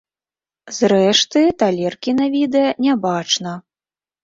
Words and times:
Зрэшты, 0.77 1.43
талеркі 1.61 2.11
на 2.21 2.25
відэа 2.39 2.75
не 2.89 2.99
бачна. 3.07 3.57